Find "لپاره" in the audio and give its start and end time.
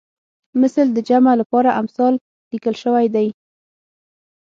1.41-1.75